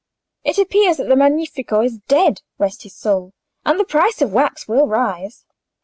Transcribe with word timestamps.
"It 0.43 0.57
appears 0.57 0.97
the 0.97 1.15
Magnifico 1.15 1.81
is 1.81 1.99
dead—rest 2.07 2.81
his 2.81 2.95
soul!—and 2.95 3.79
the 3.79 3.83
price 3.85 4.19
of 4.23 4.33
wax 4.33 4.67
will 4.67 4.87
rise?" 4.87 5.45